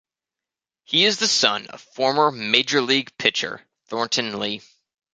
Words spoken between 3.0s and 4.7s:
pitcher Thornton Lee.